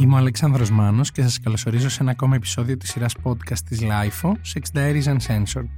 [0.00, 3.80] Είμαι ο Αλεξάνδρος Μάνος και σας καλωσορίζω σε ένα ακόμα επεισόδιο της σειράς podcast της
[3.82, 5.68] LIFO, Sex Diaries Uncensored.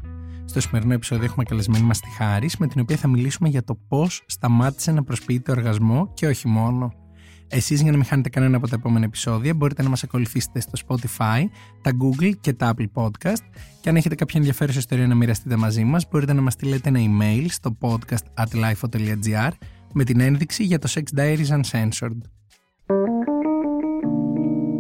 [0.45, 3.79] Στο σημερινό επεισόδιο έχουμε καλεσμένη μας τη Χάρης, με την οποία θα μιλήσουμε για το
[3.89, 6.93] πώς σταμάτησε να προσποιείται οργασμό και όχι μόνο.
[7.49, 10.73] Εσείς για να μην χάνετε κανένα από τα επόμενα επεισόδια μπορείτε να μας ακολουθήσετε στο
[10.87, 11.45] Spotify,
[11.83, 13.43] τα Google και τα Apple Podcast
[13.81, 17.01] και αν έχετε κάποια ενδιαφέρουσα ιστορία να μοιραστείτε μαζί μας μπορείτε να μας στείλετε ένα
[17.01, 19.51] email στο podcast at lifeo.gr
[19.93, 22.19] με την ένδειξη για το Sex Diaries Uncensored.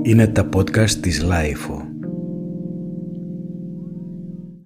[0.04, 1.80] Είναι τα podcast της Lifeo.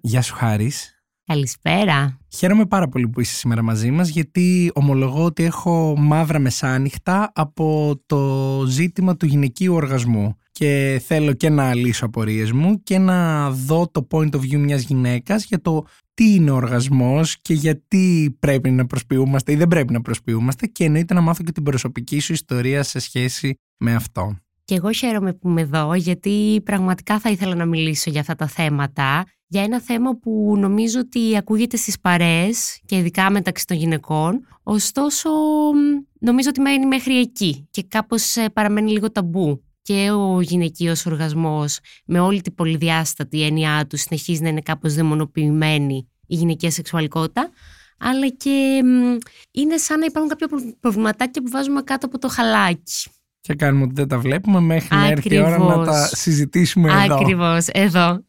[0.01, 1.01] Γεια σου Χάρης.
[1.25, 2.19] Καλησπέρα.
[2.35, 7.95] Χαίρομαι πάρα πολύ που είσαι σήμερα μαζί μας γιατί ομολογώ ότι έχω μαύρα μεσάνυχτα από
[8.05, 13.87] το ζήτημα του γυναικείου οργασμού και θέλω και να λύσω απορίες μου και να δω
[13.91, 18.71] το point of view μιας γυναίκας για το τι είναι ο οργασμός και γιατί πρέπει
[18.71, 22.33] να προσποιούμαστε ή δεν πρέπει να προσποιούμαστε και εννοείται να μάθω και την προσωπική σου
[22.33, 24.37] ιστορία σε σχέση με αυτό.
[24.67, 28.47] Και εγώ χαίρομαι που είμαι εδώ γιατί πραγματικά θα ήθελα να μιλήσω για αυτά τα
[28.47, 29.25] θέματα.
[29.47, 34.47] Για ένα θέμα που νομίζω ότι ακούγεται στις παρέες και ειδικά μεταξύ των γυναικών.
[34.63, 35.29] Ωστόσο
[36.19, 39.63] νομίζω ότι μένει μέχρι εκεί και κάπως ε, παραμένει λίγο ταμπού.
[39.81, 46.09] Και ο γυναικείος οργασμός με όλη την πολυδιάστατη έννοιά του συνεχίζει να είναι κάπως δαιμονοποιημένη
[46.27, 47.49] η γυναικεία σεξουαλικότητα.
[47.99, 48.81] Αλλά και
[49.51, 50.47] είναι σαν να υπάρχουν κάποια
[50.79, 53.09] προβληματάκια που βάζουμε κάτω από το χαλάκι.
[53.47, 57.15] Και κάνουμε ότι δεν τα βλέπουμε μέχρι να έρθει η ώρα να τα συζητήσουμε εδώ.
[57.15, 58.23] Ακριβώς, εδώ.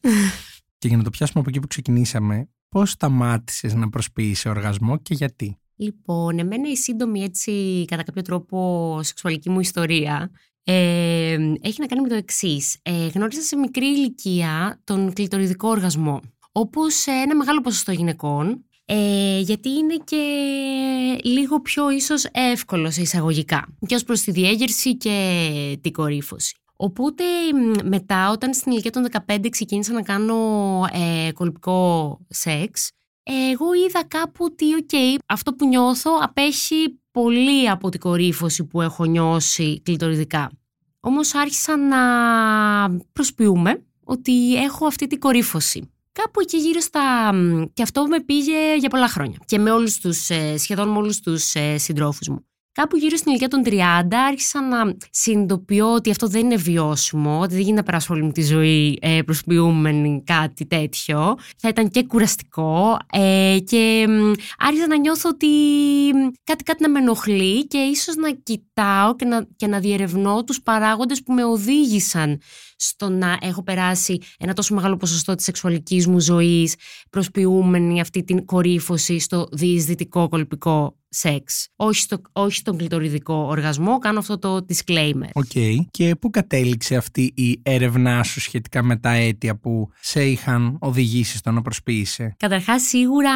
[0.79, 5.15] Και για να το πιάσουμε από εκεί που ξεκινήσαμε, πώς σταμάτησες να προσποιείσαι οργασμό και
[5.15, 10.31] γιατί; Λοιπόν, εμένα η σύντομη έτσι κατά κάποιο τρόπο σεξουαλική μου ιστορία
[10.65, 12.79] ε, έχει να κάνει με το εξής.
[12.83, 16.21] Ε, γνώρισα σε μικρή ηλικία τον κλειτοριδικό οργασμό.
[16.53, 20.23] Όπως ένα μεγάλο ποσοστό γυναικών, ε, γιατί είναι και
[21.23, 26.57] λίγο πιο ίσως εύκολο σε εισαγωγικά και ως προς τη διέγερση και την κορύφωση.
[26.77, 27.25] Οπότε
[27.85, 30.37] μετά όταν στην ηλικία των 15 ξεκίνησα να κάνω
[30.93, 32.91] ε, κολπικό σεξ,
[33.23, 39.05] εγώ είδα κάπου ότι okay, αυτό που νιώθω απέχει πολύ από την κορύφωση που έχω
[39.05, 40.51] νιώσει κλειτοριδικά.
[41.01, 41.99] Όμως άρχισα να
[43.13, 45.91] προσποιούμε ότι έχω αυτή την κορύφωση.
[46.23, 47.33] Κάπου εκεί γύρω στα...
[47.75, 49.39] και αυτό με πήγε για πολλά χρόνια.
[49.45, 52.49] Και με όλους τους, ε, σχεδόν με όλους τους ε, συντρόφους μου
[52.81, 53.79] κάπου γύρω στην ηλικία των 30
[54.29, 58.33] άρχισα να συνειδητοποιώ ότι αυτό δεν είναι βιώσιμο, ότι δεν γίνεται να περάσω όλη μου
[58.33, 61.37] τη ζωή ε, προσποιούμενη κάτι τέτοιο.
[61.57, 64.07] Θα ήταν και κουραστικό ε, και
[64.59, 65.49] άρχισα να νιώθω ότι
[66.45, 70.63] κάτι κάτι να με ενοχλεί και ίσως να κοιτάω και να, και να διερευνώ τους
[70.63, 72.41] παράγοντες που με οδήγησαν
[72.81, 76.75] στο να έχω περάσει ένα τόσο μεγάλο ποσοστό της σεξουαλικής μου ζωής
[77.11, 81.69] προσποιούμενη αυτή την κορύφωση στο διεισδυτικό κολπικό σεξ.
[81.77, 85.29] Όχι, στο, όχι στον κλειτοριδικό οργασμό, κάνω αυτό το disclaimer.
[85.33, 85.45] OK.
[85.55, 85.77] Okay.
[85.91, 91.37] Και πού κατέληξε αυτή η έρευνά σου σχετικά με τα αίτια που σε είχαν οδηγήσει
[91.37, 93.31] στο να προσποιείσαι; Καταρχάς, σίγουρα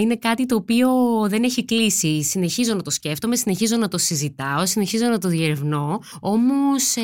[0.00, 0.88] είναι κάτι το οποίο
[1.28, 2.22] δεν έχει κλείσει.
[2.22, 6.00] Συνεχίζω να το σκέφτομαι, συνεχίζω να το συζητάω, συνεχίζω να το διερευνώ.
[6.20, 7.02] Όμως, ε,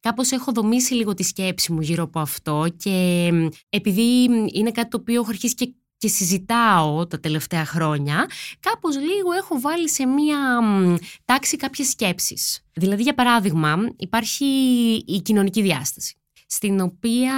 [0.00, 3.28] κάπως έχω δομήσει λίγο τη σκέψη μου γύρω από αυτό και
[3.68, 8.26] επειδή είναι κάτι το οποίο έχω αρχίσει και και συζητάω τα τελευταία χρόνια,
[8.60, 10.38] κάπως λίγο έχω βάλει σε μία
[11.24, 12.60] τάξη κάποιες σκέψεις.
[12.72, 14.44] Δηλαδή, για παράδειγμα, υπάρχει
[15.06, 17.34] η κοινωνική διάσταση, στην οποία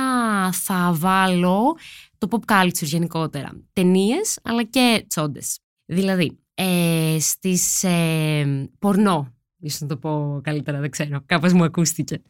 [0.53, 1.77] θα βάλω
[2.19, 3.51] το pop culture γενικότερα.
[3.73, 5.59] Ταινίες, αλλά και τσόντες.
[5.85, 9.34] Δηλαδή, ε, στις ε, πορνό
[9.65, 11.23] ίσως να το πω καλύτερα, δεν ξέρω.
[11.27, 12.23] Κάπως μου ακούστηκε.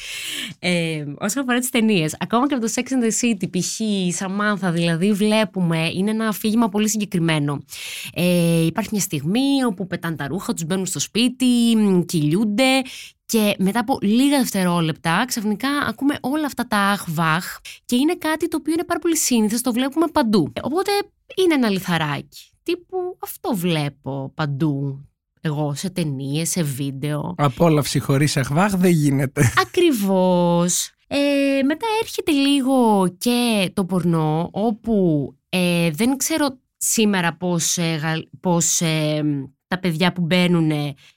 [0.58, 3.80] ε, όσον αφορά τις ταινίες, ακόμα και από το Sex and the City, π.χ.
[3.80, 7.64] η Σαμάνθα, δηλαδή βλέπουμε, είναι ένα αφήγημα πολύ συγκεκριμένο.
[8.14, 11.46] Ε, υπάρχει μια στιγμή όπου πετάνε τα ρούχα, τους μπαίνουν στο σπίτι,
[12.06, 12.82] κυλιούνται
[13.26, 18.56] και μετά από λίγα δευτερόλεπτα ξαφνικά ακούμε όλα αυτά τα αχ-βαχ και είναι κάτι το
[18.60, 20.52] οποίο είναι πάρα πολύ σύνηθες, το βλέπουμε παντού.
[20.62, 20.90] Οπότε
[21.36, 22.50] είναι ένα λιθαράκι.
[22.62, 25.06] Τύπου αυτό βλέπω παντού
[25.44, 27.34] εγώ σε ταινίες, σε βίντεο.
[27.36, 29.52] Απόλαυση χωρίς αχβάχ δεν γίνεται.
[29.66, 30.90] Ακριβώς.
[31.06, 38.80] Ε, μετά έρχεται λίγο και το πορνό, όπου ε, δεν ξέρω σήμερα πώς, ε, πώς
[38.80, 39.22] ε,
[39.66, 40.70] τα παιδιά που μπαίνουν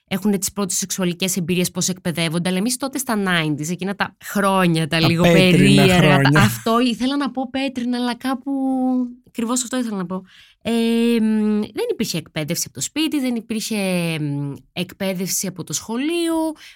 [0.07, 4.87] έχουν τις πρώτες σεξουαλικές εμπειρίες, πώς εκπαιδεύονται, αλλά εμείς τότε στα 90s, εκείνα τα χρόνια,
[4.87, 6.21] τα, λίγο περίεργα.
[6.35, 8.51] Αυτό ήθελα να πω πέτρινα, αλλά κάπου
[9.27, 10.23] ακριβώς αυτό ήθελα να πω.
[10.67, 11.17] Ε,
[11.73, 13.75] δεν υπήρχε εκπαίδευση από το σπίτι, δεν υπήρχε
[14.73, 16.35] εκπαίδευση από το σχολείο.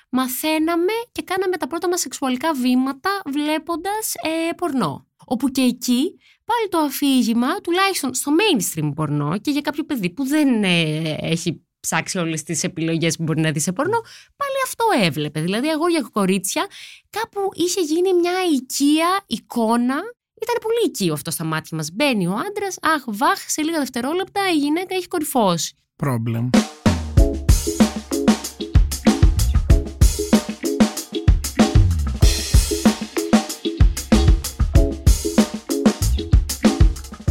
[0.09, 5.07] Μαθαίναμε και κάναμε τα πρώτα μας σεξουαλικά βήματα βλέποντας ε, πορνό.
[5.25, 10.25] Όπου και εκεί πάλι το αφήγημα, τουλάχιστον στο mainstream πορνό και για κάποιο παιδί που
[10.25, 13.99] δεν ε, έχει ψάξει όλες τις επιλογές που μπορεί να δει σε πορνό,
[14.35, 15.41] πάλι αυτό έβλεπε.
[15.41, 16.67] Δηλαδή, αγόρια και κορίτσια,
[17.09, 19.95] κάπου είχε γίνει μια οικία εικόνα.
[20.41, 21.91] Ήταν πολύ οικείο αυτό στα μάτια μας.
[21.93, 25.73] Μπαίνει ο άντρας, αχ, βάχ, σε λίγα δευτερόλεπτα η γυναίκα έχει κορυφώσει.
[26.03, 26.49] Problem.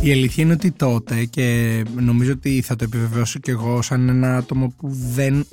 [0.00, 4.36] Η αλήθεια είναι ότι τότε και νομίζω ότι θα το επιβεβαιώσω και εγώ σαν ένα
[4.36, 5.46] άτομο που δεν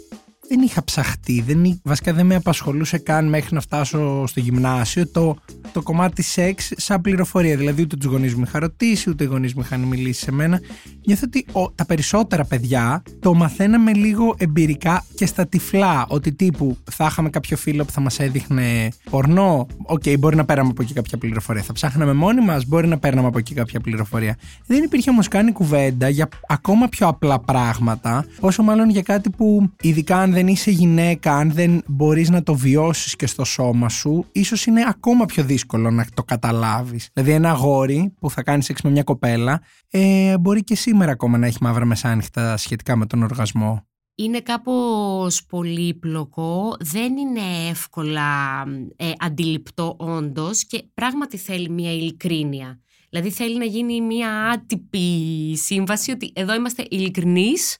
[0.48, 5.36] δεν είχα ψαχτεί, δεν, βασικά δεν με απασχολούσε καν μέχρι να φτάσω στο γυμνάσιο το,
[5.74, 7.58] το κομμάτι σεξ σαν πληροφορία.
[7.58, 10.60] Δηλαδή ούτε τους γονείς μου είχα ρωτήσει, ούτε οι γονείς μου είχαν μιλήσει σε μένα.
[11.06, 16.06] Νιώθω ότι ο, τα περισσότερα παιδιά το μαθαίναμε λίγο εμπειρικά και στα τυφλά.
[16.10, 19.68] Ότι τύπου θα είχαμε κάποιο φίλο που θα μας έδειχνε πορνό.
[19.84, 21.62] OK, okay, μπορεί να παίρναμε από εκεί κάποια πληροφορία.
[21.62, 24.38] Θα ψάχναμε μόνοι μας, μπορεί να παίρναμε από εκεί κάποια πληροφορία.
[24.66, 29.70] Δεν υπήρχε όμως καν κουβέντα για ακόμα πιο απλά πράγματα, πόσο μάλλον για κάτι που
[29.82, 34.26] ειδικά αν δεν είσαι γυναίκα, αν δεν μπορείς να το βιώσεις και στο σώμα σου,
[34.32, 37.10] ίσως είναι ακόμα πιο δύσκολο να το καταλάβεις.
[37.14, 41.38] Δηλαδή ένα αγόρι που θα κάνει σεξ με μια κοπέλα, ε, μπορεί και σήμερα ακόμα
[41.38, 43.88] να έχει μαύρα μεσάνυχτα σχετικά με τον οργασμό.
[44.16, 48.62] Είναι κάπως πολύπλοκο, δεν είναι εύκολα
[48.96, 52.80] ε, αντιληπτό όντως και πράγματι θέλει μια ειλικρίνεια.
[53.10, 55.10] Δηλαδή θέλει να γίνει μια άτυπη
[55.56, 57.78] σύμβαση ότι εδώ είμαστε ειλικρινείς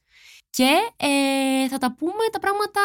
[0.56, 2.82] και ε, θα τα πούμε τα πράγματα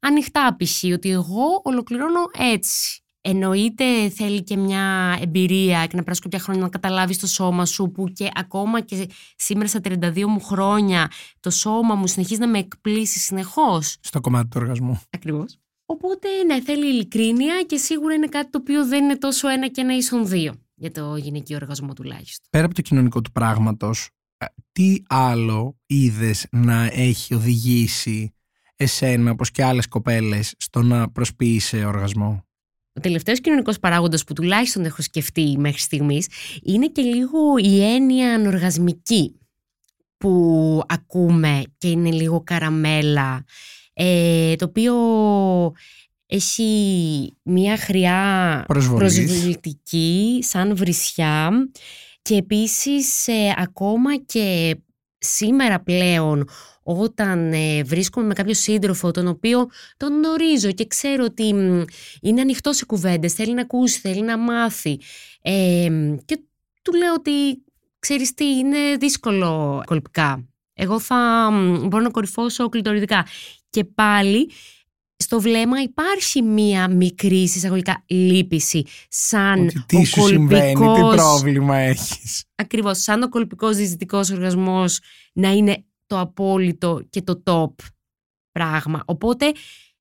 [0.00, 0.94] ανοιχτά π.χ.
[0.94, 3.00] ότι εγώ ολοκληρώνω έτσι.
[3.20, 7.90] Εννοείται θέλει και μια εμπειρία και να περάσει κάποια χρόνια να καταλάβεις το σώμα σου
[7.90, 11.10] που και ακόμα και σήμερα στα 32 μου χρόνια
[11.40, 13.96] το σώμα μου συνεχίζει να με εκπλήσει συνεχώς.
[14.00, 15.00] Στο κομμάτι του οργασμού.
[15.10, 15.58] Ακριβώς.
[15.86, 19.80] Οπότε ναι, θέλει ειλικρίνεια και σίγουρα είναι κάτι το οποίο δεν είναι τόσο ένα και
[19.80, 22.46] ένα ίσον δύο για το γυναικείο οργασμό τουλάχιστον.
[22.50, 24.10] Πέρα από το κοινωνικό του πράγματος,
[24.72, 28.34] τι άλλο είδες να έχει οδηγήσει
[28.76, 32.44] εσένα όπως και άλλες κοπέλες στο να προσποιείσαι οργασμό;
[32.92, 36.28] Ο τελευταίος κοινωνικός παράγοντας που τουλάχιστον έχω σκεφτεί μέχρι στιγμής
[36.62, 39.40] είναι και λίγο η έννοια ανοργασμική
[40.16, 43.44] που ακούμε και είναι λίγο καραμέλα
[43.92, 44.94] ε, το οποίο
[46.26, 51.50] έχει μια χρειά προσβλητική σαν βρισιά
[52.26, 54.76] και επίσης ε, ακόμα και
[55.18, 56.48] σήμερα πλέον
[56.82, 61.46] όταν ε, βρίσκομαι με κάποιο σύντροφο τον οποίο τον γνωρίζω και ξέρω ότι
[62.20, 65.00] είναι ανοιχτό σε κουβέντες, θέλει να ακούσει, θέλει να μάθει
[66.24, 66.38] και
[66.82, 67.62] του λέω ότι
[67.98, 70.48] ξέρεις τι είναι δύσκολο κολπικά.
[70.74, 71.50] Εγώ θα
[71.86, 73.26] μπορώ να κορυφώσω κλειτοριδικά.
[73.70, 74.50] Και πάλι
[75.16, 82.44] στο βλέμμα υπάρχει μία μικρή συσσαγωγικά λύπηση σαν Ότι τι σου συμβαίνει, τι πρόβλημα έχεις;
[82.54, 84.98] Ακριβώς, σαν ο κολπικός διζητικός οργασμός
[85.32, 87.84] να είναι το απόλυτο και το top
[88.52, 89.02] πράγμα.
[89.06, 89.52] Οπότε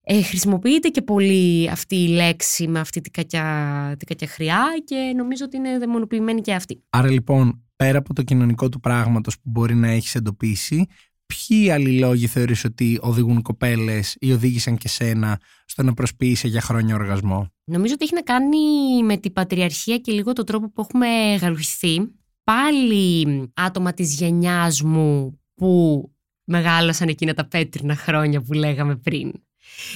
[0.02, 5.14] ε, χρησιμοποιείται και πολύ αυτή η λέξη με αυτή την κακιά, την κακιά χρειά και
[5.16, 6.84] νομίζω ότι είναι δαιμονοποιημένη και αυτή.
[6.90, 10.88] Άρα λοιπόν, πέρα από το κοινωνικό του πράγματος που μπορεί να έχεις εντοπίσει,
[11.26, 16.62] ποιοι άλλοι λόγοι θεωρείς ότι οδηγούν κοπέλες ή οδήγησαν και σένα στο να προσποιείσαι για
[16.62, 18.58] χρόνια οργασμό; Νομίζω ότι έχει να κάνει
[19.04, 22.00] με την πατριαρχία και λίγο τον τρόπο που έχουμε γαλουχηθεί.
[22.44, 26.04] Πάλι άτομα της γενιάς μου που
[26.44, 29.32] μεγάλωσαν εκείνα τα πέτρινα χρόνια που λέγαμε πριν.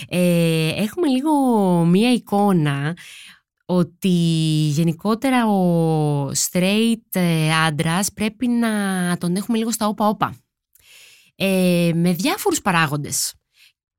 [0.08, 1.32] Ε, έχουμε λίγο
[1.86, 2.98] μία εικόνα
[3.66, 4.08] ότι
[4.70, 8.70] γενικότερα ο straight ε, άντρας πρέπει να
[9.18, 10.34] τον έχουμε λίγο στα όπα-όπα
[11.42, 13.34] ε, με διάφορους παράγοντες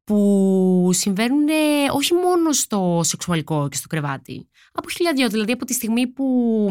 [0.04, 1.48] που συμβαίνουν
[1.92, 4.48] όχι μόνο στο σεξουαλικό και στο κρεβάτι.
[4.72, 6.68] Από χιλιάδιο, δηλαδή από τη στιγμή που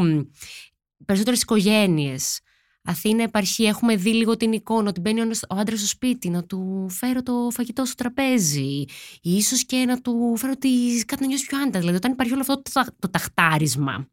[1.05, 2.39] περισσότερες οικογένειες
[2.83, 6.87] Αθήνα, επαρχία, έχουμε δει λίγο την εικόνα ότι μπαίνει ο άντρας στο σπίτι, να του
[6.89, 8.85] φέρω το φαγητό στο τραπέζι,
[9.21, 10.69] ή ίσως και να του φέρω τη
[11.05, 11.79] κάτι να νιώσει πιο άντα.
[11.79, 14.09] Δηλαδή, όταν υπάρχει όλο αυτό το, το ταχτάρισμα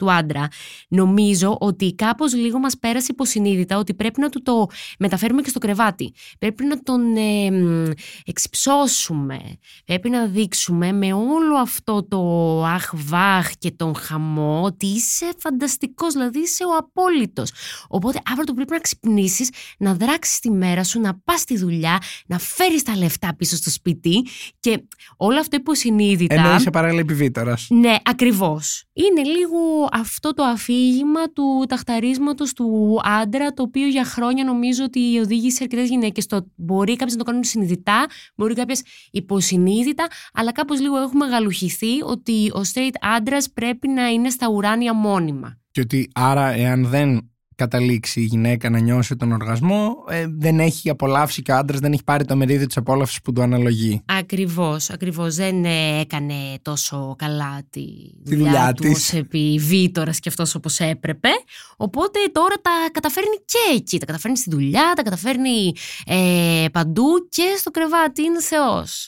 [0.00, 0.48] του άντρα,
[0.88, 4.66] νομίζω ότι κάπως λίγο μας πέρασε υποσυνείδητα ότι πρέπει να του το
[4.98, 6.12] μεταφέρουμε και στο κρεβάτι.
[6.38, 7.92] Πρέπει να τον ε,
[8.24, 9.40] εξυψώσουμε.
[9.84, 12.20] Πρέπει να δείξουμε με όλο αυτό το
[12.64, 17.50] αχ βάχ και τον χαμό ότι είσαι φανταστικός, δηλαδή είσαι ο απόλυτος.
[17.88, 21.98] Οπότε αύριο το πρέπει να ξυπνήσεις, να δράξεις τη μέρα σου, να πας στη δουλειά,
[22.26, 24.26] να φέρεις τα λεφτά πίσω στο σπίτι
[24.60, 24.82] και
[25.16, 26.34] όλο αυτό υποσυνείδητα.
[26.34, 27.56] Ενώ είσαι παράλληλα επιβίταρα.
[27.68, 28.84] Ναι, ακριβώς.
[28.92, 29.58] Είναι λίγο
[29.92, 35.88] αυτό το αφήγημα του ταχταρίσματος του άντρα, το οποίο για χρόνια νομίζω ότι οδήγησε αρκετές
[35.88, 36.26] γυναίκες.
[36.26, 42.02] Το μπορεί κάποιες να το κάνουν συνειδητά, μπορεί κάποιες υποσυνείδητα, αλλά κάπως λίγο έχουμε γαλουχηθεί
[42.02, 45.58] ότι ο straight άντρας πρέπει να είναι στα ουράνια μόνιμα.
[45.70, 47.29] Και ότι άρα, εάν δεν
[47.64, 51.92] καταλήξει η γυναίκα να νιώσει τον οργασμό, ε, δεν έχει απολαύσει και ο άντρας δεν
[51.92, 54.02] έχει πάρει το μερίδιο της απόλαυσης που του αναλογεί.
[54.06, 55.34] Ακριβώς, ακριβώς.
[55.34, 57.84] Δεν ε, έκανε τόσο καλά τη,
[58.24, 58.92] Τη δουλειά του της.
[58.96, 61.28] ως επιβίτορας και αυτός όπως έπρεπε.
[61.76, 63.98] Οπότε τώρα τα καταφέρνει και εκεί.
[63.98, 65.72] Τα καταφέρνει στη δουλειά, τα καταφέρνει
[66.06, 68.22] ε, παντού και στο κρεβάτι.
[68.22, 69.04] Είναι Θεός.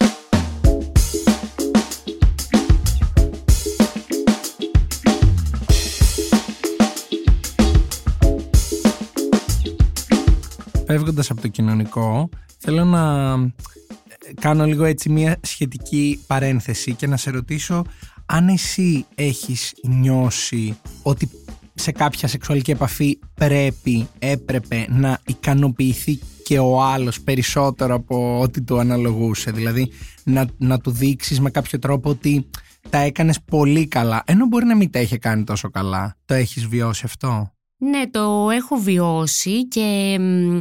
[10.92, 13.34] Φεύγοντας από το κοινωνικό, θέλω να
[14.40, 17.84] κάνω λίγο έτσι μια σχετική παρένθεση και να σε ρωτήσω
[18.26, 21.30] αν εσύ έχεις νιώσει ότι
[21.74, 28.78] σε κάποια σεξουαλική επαφή πρέπει, έπρεπε να ικανοποιηθεί και ο άλλος περισσότερο από ό,τι του
[28.78, 29.50] αναλογούσε.
[29.50, 29.90] Δηλαδή
[30.24, 32.46] να, να του δείξεις με κάποιο τρόπο ότι
[32.90, 36.16] τα έκανες πολύ καλά, ενώ μπορεί να μην τα είχε κάνει τόσο καλά.
[36.24, 37.52] Το έχεις βιώσει αυτό;
[37.84, 40.58] Ναι, το έχω βιώσει και μ,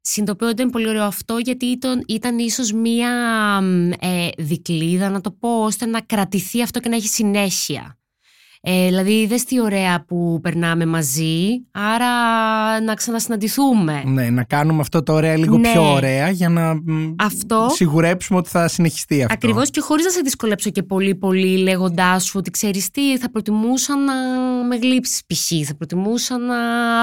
[0.00, 3.10] συνειδητοποιώ ότι είναι πολύ ωραίο αυτό γιατί ήταν, ήταν ίσως μία
[3.60, 7.98] μ, ε, δικλίδα, να το πω, ώστε να κρατηθεί αυτό και να έχει συνέχεια.
[8.68, 12.10] Ε, δηλαδή, δες τι ωραία που περνάμε μαζί, άρα
[12.80, 14.02] να ξανασυναντηθούμε.
[14.06, 15.70] Ναι, να κάνουμε αυτό το ωραία λίγο Ναι.
[15.72, 17.66] πιο ωραία για να μ, Αυτό.
[17.72, 19.34] σιγουρέψουμε ότι θα συνεχιστεί αυτό.
[19.34, 23.30] Ακριβώς και χωρίς να σε δυσκολέψω και πολύ, πολύ λέγοντάς σου ότι ξέρεις τι, θα
[23.30, 24.14] προτιμούσα να
[24.68, 25.66] με γλύψεις π.χ.
[25.66, 26.56] Θα προτιμούσα να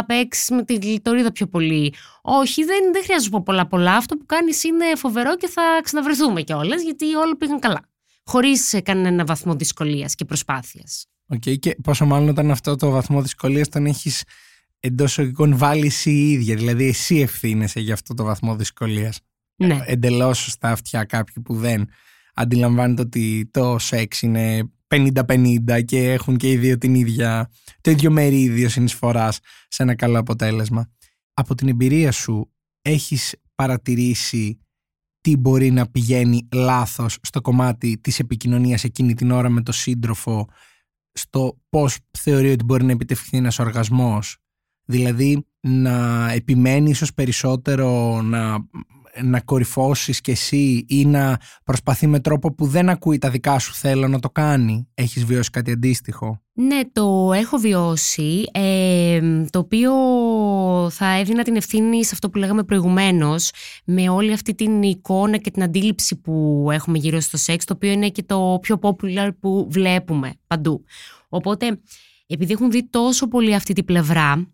[0.05, 1.93] παίξεις με τη γλιτορίδα πιο πολύ.
[2.21, 3.95] Όχι, δεν, δεν χρειάζεται να σου πω πολλά πολλά.
[3.95, 7.79] Αυτό που κάνεις είναι φοβερό και θα ξαναβρεθούμε κιόλας γιατί όλα πήγαν καλά.
[8.25, 11.07] Χωρίς κανένα βαθμό δυσκολίας και προσπάθειας.
[11.33, 14.23] Οκ, και πόσο μάλλον όταν αυτό το βαθμό δυσκολίας τον έχεις
[14.79, 16.55] εντός εισαγωγικών βάλει εσύ η ίδια.
[16.55, 19.19] Δηλαδή, εσύ ευθύνεσαι για αυτό το βαθμό δυσκολίας.
[19.55, 19.79] Ναι.
[19.85, 21.89] Εντελώς στα αυτιά κάποιου που δεν
[22.33, 28.11] αντιλαμβάνεται ότι το σεξ είναι 50-50 και έχουν και οι δύο την ίδια, το ίδιο
[28.11, 30.91] μερίδιο συνεισφοράς σε ένα καλό αποτέλεσμα.
[31.33, 34.59] Από την εμπειρία σου, έχεις παρατηρήσει
[35.21, 40.47] τι μπορεί να πηγαίνει λάθος στο κομμάτι της επικοινωνίας εκείνη την ώρα με το σύντροφο
[41.13, 44.37] στο πώς θεωρεί ότι μπορεί να επιτευχθεί ένας οργασμός.
[44.85, 48.57] Δηλαδή να επιμένει ίσως περισσότερο να,
[49.23, 53.73] να κορυφώσεις κι εσύ ή να προσπαθεί με τρόπο που δεν ακούει τα δικά σου
[53.73, 54.87] θέλω να το κάνει.
[54.93, 59.91] Έχεις βιώσει κάτι αντίστοιχο; Ναι, το έχω βιώσει, ε, το οποίο
[60.89, 63.51] θα έδινα την ευθύνη σε αυτό που λέγαμε προηγουμένως,
[63.85, 67.91] με όλη αυτή την εικόνα και την αντίληψη που έχουμε γύρω στο σεξ, το οποίο
[67.91, 70.83] είναι και το πιο popular που βλέπουμε παντού.
[71.29, 71.81] Οπότε,
[72.27, 74.53] επειδή έχουν δει τόσο πολύ αυτή την πλευρά,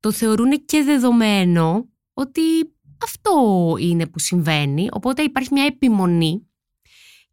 [0.00, 2.40] το θεωρούν και δεδομένο ότι
[3.02, 3.32] αυτό
[3.80, 6.47] είναι που συμβαίνει, οπότε υπάρχει μια επιμονή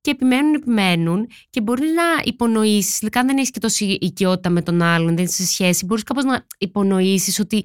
[0.06, 4.62] και επιμένουν, επιμένουν και μπορείς να υπονοήσεις, ειδικά αν δεν έχεις και τόση οικειότητα με
[4.62, 7.64] τον άλλον, δεν είσαι σε σχέση, μπορείς κάπως να υπονοήσεις ότι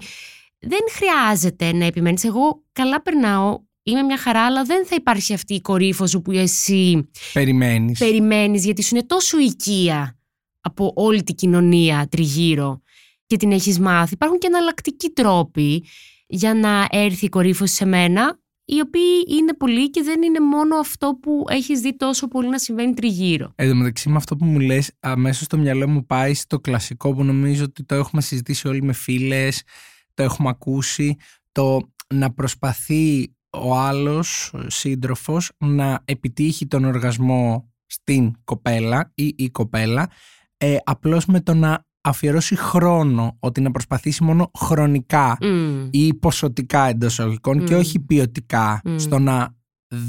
[0.59, 2.25] δεν χρειάζεται να επιμένεις.
[2.25, 7.11] Εγώ καλά περνάω, είμαι μια χαρά, αλλά δεν θα υπάρχει αυτή η κορύφωση που εσύ
[7.33, 7.99] Περιμένεις.
[7.99, 10.19] περιμένεις, γιατί σου είναι τόσο οικία
[10.61, 12.83] από όλη την κοινωνία τριγύρω
[13.27, 14.15] και την έχεις μάθει.
[14.15, 15.85] Υπάρχουν και εναλλακτικοί τρόποι
[16.27, 18.41] για να έρθει η κορύφωση σε μένα,
[18.73, 22.59] οι οποίοι είναι πολλοί και δεν είναι μόνο αυτό που έχεις δει τόσο πολύ να
[22.59, 23.53] συμβαίνει τριγύρω.
[23.55, 27.15] Εν τω μεταξύ με αυτό που μου λες αμέσως στο μυαλό μου πάει στο κλασικό
[27.15, 29.63] που νομίζω ότι το έχουμε συζητήσει όλοι με φίλες,
[30.15, 31.17] το έχουμε ακούσει,
[31.53, 39.51] το να προσπαθεί ο άλλος ο σύντροφος να επιτύχει τον οργασμό στην κοπέλα ή η
[39.51, 40.11] κοπέλα
[40.57, 45.89] ε, απλώς με το να αφιερώσει χρόνο, ότι να προσπαθήσει μόνο χρονικά Μμ.
[45.91, 47.79] ή ποσοτικά εντός εισαγωγικών και Μμ.
[47.79, 48.99] όχι ποιοτικά Μμ.
[48.99, 49.55] στο να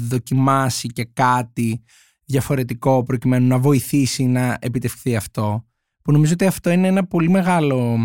[0.08, 1.82] δοκιμάσει και κάτι
[2.24, 5.64] διαφορετικό προκειμένου να βοηθήσει να επιτευχθεί αυτό
[6.02, 7.98] που νομίζω ότι αυτό είναι ένα πολύ μεγάλο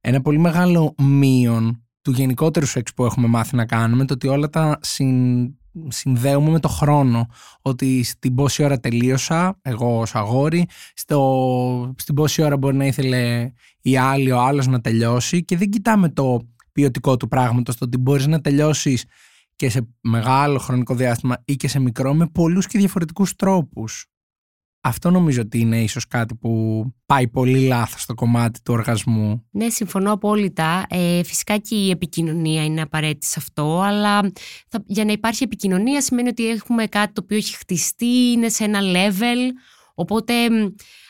[0.00, 4.48] ένα πολύ μεγάλο μείον του γενικότερου σεξ που έχουμε μάθει να κάνουμε το ότι όλα
[4.48, 5.44] τα συν,
[5.88, 7.26] συνδέουμε με το χρόνο
[7.62, 13.52] ότι στην πόση ώρα τελείωσα εγώ ως αγόρι στο, στην πόση ώρα μπορεί να ήθελε
[13.80, 17.98] η άλλη ο άλλος να τελειώσει και δεν κοιτάμε το ποιοτικό του πράγματος το ότι
[17.98, 19.04] μπορείς να τελειώσεις
[19.56, 24.11] και σε μεγάλο χρονικό διάστημα ή και σε μικρό με πολλούς και διαφορετικούς τρόπους.
[24.84, 29.46] Αυτό νομίζω ότι είναι ίσως κάτι που πάει πολύ λάθος στο κομμάτι του οργασμού.
[29.50, 30.86] Ναι, συμφωνώ απόλυτα.
[30.88, 34.20] Ε, φυσικά και η επικοινωνία είναι απαραίτητη σε αυτό, αλλά
[34.68, 38.64] θα- για να υπάρχει επικοινωνία σημαίνει ότι έχουμε κάτι το οποίο έχει χτιστεί, είναι σε
[38.64, 39.50] ένα level,
[39.94, 40.66] οπότε μ,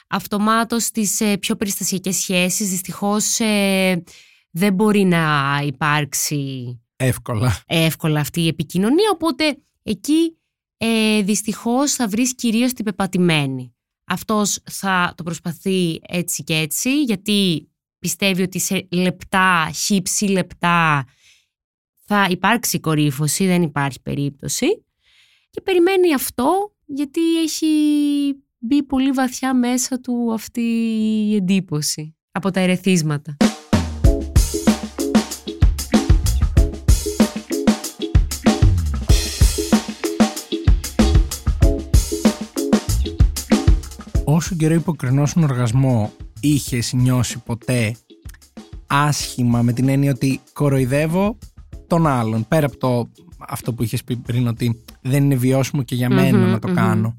[0.08, 4.02] αυτομάτως στις ε, πιο περιστασιακές σχέσεις δυστυχώς ε,
[4.50, 7.62] δεν μπορεί να υπάρξει Εύκολα.
[7.66, 10.36] εύκολα αυτή η επικοινωνία, οπότε εκεί
[10.84, 13.74] ε, δυστυχώς θα βρεις κυρίως την πεπατημένη.
[14.04, 21.04] Αυτός θα το προσπαθεί έτσι και έτσι, γιατί πιστεύει ότι σε λεπτά, χύψη λεπτά
[22.04, 24.84] θα υπάρξει κορύφωση, δεν υπάρχει περίπτωση
[25.50, 27.66] και περιμένει αυτό γιατί έχει
[28.58, 30.60] μπει πολύ βαθιά μέσα του αυτή
[31.30, 33.36] η εντύπωση από τα ερεθίσματα.
[44.42, 47.96] Όσο καιρό υποκρινώσουν οργασμό είχε νιώσει ποτέ
[48.86, 51.38] άσχημα με την έννοια ότι κοροϊδεύω
[51.86, 55.94] τον άλλον πέρα από το αυτό που είχες πει πριν ότι δεν είναι βιώσιμο και
[55.94, 57.16] για μενα να το κάνω.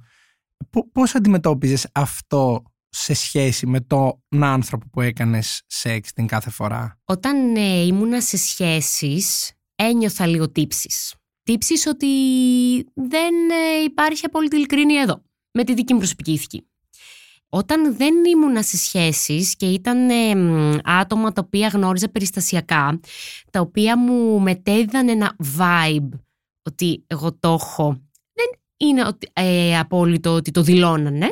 [0.92, 7.56] Πώς αντιμετώπιζες αυτό σε σχέση με τον άνθρωπο που έκανες σεξ την κάθε φορά; Όταν
[7.56, 12.08] ε, ήμουνα σε σχέσεις ένιωθα λίγο τύψεις Τύψεις ότι
[12.94, 15.24] δεν ε, υπάρχει απόλυτη ειλικρίνεια εδώ.
[15.51, 16.68] Με τη δική μου προσωπική ηθική
[17.56, 20.10] όταν δεν ήμουνα σε σχέσεις και ήταν
[20.84, 23.00] άτομα τα οποία γνώριζα περιστασιακά,
[23.52, 26.10] τα οποία μου μετέδιδαν ένα vibe
[26.64, 28.02] ότι εγώ το έχω,
[28.34, 31.26] δεν είναι ότι, ε, απόλυτο ότι το δηλώνανε,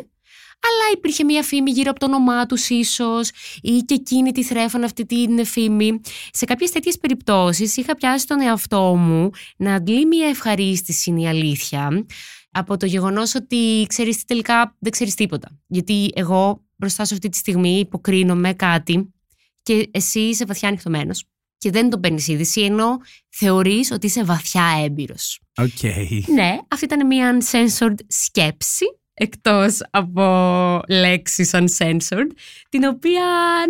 [0.64, 3.30] αλλά υπήρχε μια φήμη γύρω από το όνομά τους ίσως
[3.62, 6.02] ή και εκείνη τη θρέφαν αυτή την φήμη.
[6.32, 11.28] Σε κάποιες τέτοιες περιπτώσεις είχα πιάσει τον εαυτό μου να αντλεί μια ευχαρίστηση, είναι η
[11.28, 12.06] αλήθεια,
[12.52, 15.60] από το γεγονός ότι ξέρεις τι τελικά δεν ξέρεις τίποτα.
[15.68, 19.14] Γιατί εγώ μπροστά σου αυτή τη στιγμή υποκρίνομαι κάτι
[19.62, 21.26] και εσύ είσαι βαθιά νυχτωμένος
[21.58, 22.98] και δεν το παίρνεις είδηση, ενώ
[23.30, 25.40] θεωρείς ότι είσαι βαθιά έμπειρος.
[25.62, 26.22] Okay.
[26.28, 32.30] Ναι, αυτή ήταν μια uncensored σκέψη εκτός από λέξεις uncensored,
[32.70, 33.26] την οποία,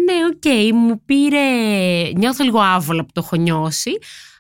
[0.05, 1.45] ναι, OK, okay, μου πήρε,
[2.15, 3.91] νιώθω λίγο άβολα που το έχω νιώσει,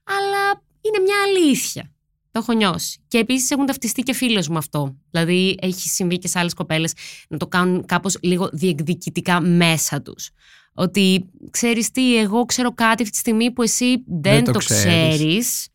[0.03, 1.91] αλλά είναι μια αλήθεια.
[2.31, 2.99] Το έχω νιώσει.
[3.07, 4.95] Και επίσης έχουν ταυτιστεί και φίλες μου αυτό.
[5.11, 6.93] Δηλαδή, έχει συμβεί και σε άλλες κοπέλες
[7.29, 10.29] να το κάνουν κάπως λίγο διεκδικητικά μέσα τους.
[10.73, 15.67] Ότι ξέρεις τι, εγώ ξέρω κάτι αυτή τη στιγμή που εσύ δεν, το, το ξέρεις.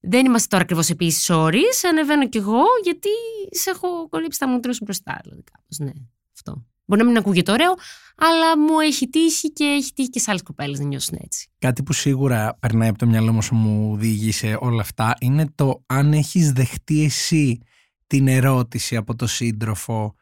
[0.00, 1.62] Δεν είμαστε τώρα ακριβώς επίση όρει.
[1.88, 3.08] Ανεβαίνω κι εγώ, γιατί
[3.50, 5.20] σε έχω κολλήψει τα μούτρα σου μπροστά.
[5.22, 5.92] Δηλαδή, κάπως, ναι,
[6.34, 6.64] αυτό.
[6.88, 7.74] Μπορεί να μην ακούγεται ωραίο,
[8.16, 11.48] αλλά μου έχει τύχει και έχει τύχει και σε άλλες κοπέλες να νιώσουν έτσι.
[11.58, 15.82] Κάτι που σίγουρα περνάει από το μυαλό μου όσο μου διηγήσε όλα αυτά είναι το
[15.86, 17.60] αν έχεις δεχτεί εσύ
[18.06, 20.14] την ερώτηση από το σύντροφο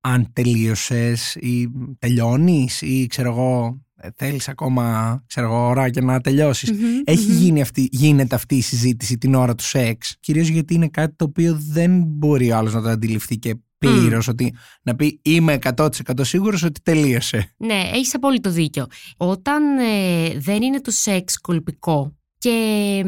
[0.00, 6.20] αν τελείωσες ή τελειώνεις ή ξέρω εγώ ε, θέλεις ακόμα ξέρω εγώ, ώρα και να
[6.20, 10.16] τελειωσει εχει γίνει αυτή, γίνεται αυτή η συζήτηση την ώρα του σεξ.
[10.20, 14.28] Κυρίως γιατί είναι κάτι το οποίο δεν μπορεί ο άλλος να το αντιληφθεί και πλήρως,
[14.28, 15.88] ότι να πει είμαι 100%
[16.20, 17.54] σίγουρος ότι τελείωσε.
[17.56, 18.86] Ναι, έχεις απόλυτο δίκιο.
[19.16, 23.04] Όταν ε, δεν είναι το σεξ κολπικό και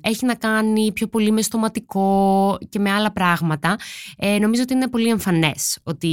[0.00, 3.76] έχει να κάνει πιο πολύ με στοματικό και με άλλα πράγματα,
[4.16, 6.10] ε, νομίζω ότι είναι πολύ εμφανές ότι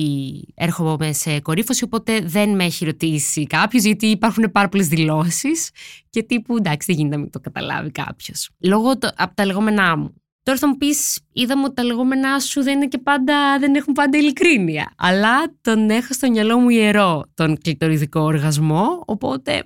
[0.55, 5.69] έρχομαι σε κορύφωση, οπότε δεν με έχει ρωτήσει κάποιος, γιατί υπάρχουν πάρα πολλές δηλώσεις
[6.09, 8.49] και τύπου εντάξει, δεν γίνεται να μην το καταλάβει κάποιος.
[8.59, 10.13] Λόγω το, από τα λεγόμενά μου.
[10.49, 13.93] Τώρα θα μου πεις, είδαμε ότι τα λεγόμενά σου δεν, είναι και πάντα, δεν έχουν
[13.93, 14.93] πάντα ειλικρίνεια.
[14.97, 19.63] Αλλά τον έχω στο μυαλό μου ιερό τον κλειτοριδικό οργασμό, οπότε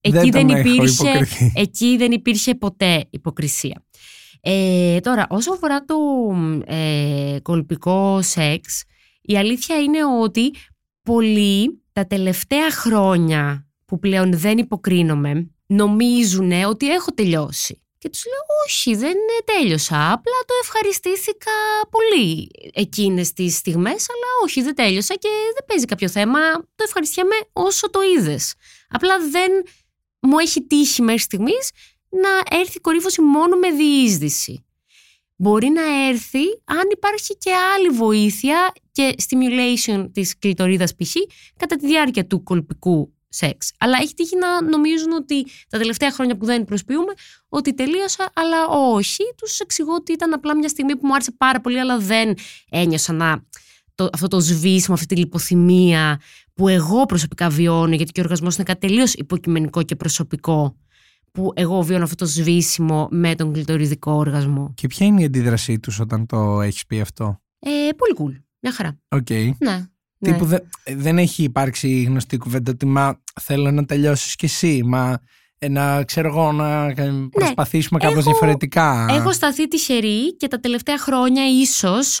[0.00, 3.84] εκεί δεν, υπήρχε, εκεί δεν υπήρχε ποτέ υποκρισία.
[4.40, 5.96] Ε, τώρα, όσο αφορά το
[6.66, 8.84] ε, κολπικό σεξ,
[9.22, 10.54] η αλήθεια είναι ότι
[11.02, 17.83] πολλοί τα τελευταία χρόνια που πλέον δεν υποκρίνομαι νομίζουν ότι έχω τελειώσει.
[18.04, 21.52] Και τους λέω όχι δεν τέλειωσα, απλά το ευχαριστήθηκα
[21.90, 27.34] πολύ εκείνες τις στιγμές αλλά όχι δεν τέλειωσα και δεν παίζει κάποιο θέμα, το ευχαριστιέμαι
[27.52, 28.54] όσο το είδες.
[28.88, 29.50] Απλά δεν
[30.20, 31.70] μου έχει τύχει μέχρι στιγμής
[32.08, 34.64] να έρθει κορύφωση μόνο με διείσδυση.
[35.36, 41.14] Μπορεί να έρθει αν υπάρχει και άλλη βοήθεια και stimulation της κλειτορίδας π.χ.
[41.56, 43.72] κατά τη διάρκεια του κολπικού σεξ.
[43.78, 47.12] Αλλά έχει τύχει να νομίζουν ότι τα τελευταία χρόνια που δεν προσποιούμε
[47.48, 49.22] ότι τελείωσα, αλλά όχι.
[49.36, 52.34] Τους εξηγώ ότι ήταν απλά μια στιγμή που μου άρεσε πάρα πολύ, αλλά δεν
[52.70, 53.44] ένιωσα να.
[53.94, 56.20] Το, αυτό το σβήσιμο, αυτή τη λιποθυμία
[56.54, 60.76] που εγώ προσωπικά βιώνω, γιατί και ο οργασμός είναι κάτι τελείως υποκειμενικό και προσωπικό,
[61.32, 64.72] που εγώ βιώνω αυτό το σβήσιμο με τον κλειτοριδικό οργασμό.
[64.74, 68.42] Και ποια είναι η αντίδρασή τους όταν το έχεις πει αυτό, ε, Πολύ cool.
[68.60, 68.98] Μια χαρά.
[69.08, 69.50] Okay.
[69.58, 69.84] Ναι.
[70.24, 70.58] Τύπου ναι.
[70.94, 75.18] δεν έχει υπάρξει γνωστή κουβέντα ότι μα θέλω να τελειώσεις κι εσύ, μα
[75.58, 77.28] ε, να ξέρω εγώ να ναι.
[77.28, 79.06] προσπαθήσουμε ναι, κάπως διαφορετικά.
[79.10, 82.20] Έχω σταθεί τυχερή και τα τελευταία χρόνια ίσως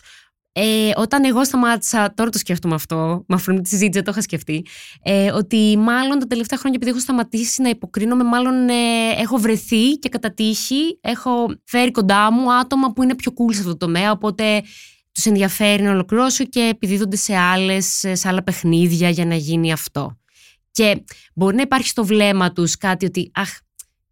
[0.56, 4.66] ε, όταν εγώ σταμάτησα, τώρα το σκέφτομαι αυτό, με αφορμή τη συζήτηση το είχα σκεφτεί,
[5.02, 8.74] ε, ότι μάλλον τα τελευταία χρόνια επειδή έχω σταματήσει να υποκρίνομαι, μάλλον ε,
[9.18, 11.30] έχω βρεθεί και κατά τύχη έχω
[11.64, 14.62] φέρει κοντά μου άτομα που είναι πιο cool σε αυτό το τομέα, οπότε
[15.14, 20.18] τους ενδιαφέρει να ολοκληρώσω και επιδίδονται σε, άλλες, σε άλλα παιχνίδια για να γίνει αυτό.
[20.70, 23.48] Και μπορεί να υπάρχει στο βλέμμα τους κάτι ότι αχ,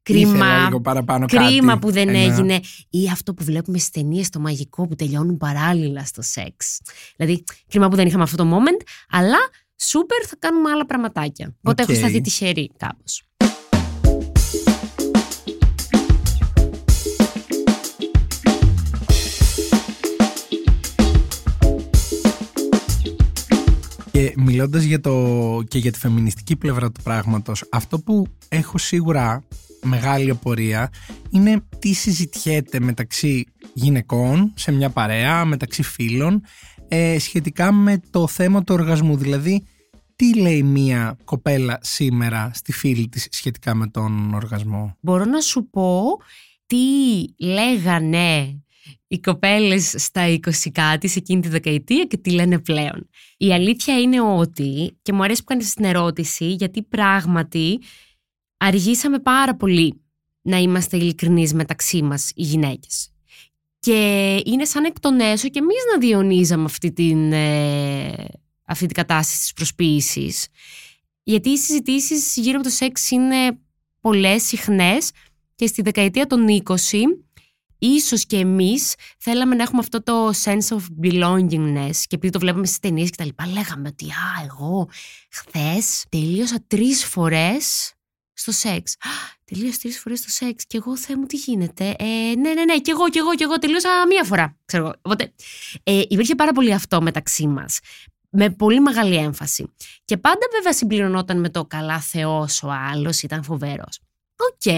[0.07, 1.79] Ήθελα κρίμα, λίγο παραπάνω κρίμα κάτι.
[1.79, 2.61] που δεν Ένα- έγινε
[2.91, 6.81] ή αυτό που βλέπουμε στις ταινίες το μαγικό που τελειώνουν παράλληλα στο σεξ.
[7.17, 9.37] Δηλαδή, κρίμα που δεν είχαμε αυτό το moment, αλλά
[9.77, 11.55] σούπερ θα κάνουμε άλλα πραγματάκια.
[11.59, 11.89] Οπότε Οκ.
[11.89, 13.23] έχω σταθεί τυχερή κάπως.
[24.23, 29.45] Και μιλώντας για το, και για τη φεμινιστική πλευρά του πράγματος, αυτό που έχω σίγουρα
[29.83, 30.91] μεγάλη απορία
[31.31, 36.43] είναι τι συζητιέται μεταξύ γυναικών σε μια παρέα, μεταξύ φίλων,
[36.89, 39.17] ε, σχετικά με το θέμα του οργασμού.
[39.17, 39.67] Δηλαδή,
[40.17, 45.69] τι λέει μια κοπέλα σήμερα στη φίλη της σχετικά με τον οργασμό; Μπορώ να σου
[45.71, 46.03] πω
[46.67, 46.77] τι
[47.39, 48.63] λέγανε
[49.13, 53.09] οι κοπέλες στα 20 κάτι σε εκείνη τη δεκαετία και τι λένε πλέον.
[53.37, 57.81] Η αλήθεια είναι ότι, και μου αρέσει που κάνεις την ερώτηση, γιατί πράγματι
[58.57, 60.01] αργήσαμε πάρα πολύ
[60.43, 63.13] να είμαστε ειλικρινείς μεταξύ μας οι γυναίκες.
[63.79, 68.13] Και είναι σαν εκ των έσω και εμείς να διονύζαμε αυτή την, ε,
[68.65, 70.47] αυτή την κατάσταση της προσποίησης.
[71.23, 73.59] Γιατί οι συζητήσεις γύρω από το σεξ είναι
[74.01, 75.11] πολλές, συχνές
[75.55, 77.25] και στη δεκαετία των 20
[77.87, 82.67] ίσως και εμείς θέλαμε να έχουμε αυτό το sense of belongingness και επειδή το βλέπουμε
[82.67, 84.89] στις ταινίες και τα λοιπά λέγαμε ότι α, εγώ
[85.31, 87.95] χθες τελείωσα τρεις φορές
[88.33, 88.93] στο σεξ.
[88.93, 89.09] «Α,
[89.45, 92.79] Τελείωσα τρεις φορές στο σεξ και εγώ Θεέ μου τι γίνεται; Ε, ναι, ναι, ναι,
[92.79, 94.57] και εγώ, και εγώ, και εγώ τελείωσα μία φορά.
[94.65, 94.95] Ξέρω εγώ.
[95.03, 95.33] Οπότε
[95.83, 97.79] ε, υπήρχε πάρα πολύ αυτό μεταξύ μας.
[98.31, 99.73] Με πολύ μεγάλη έμφαση.
[100.05, 104.01] Και πάντα βέβαια συμπληρωνόταν με το καλά Θεός ο άλλος, ήταν φοβερός.
[104.37, 104.73] Οκ,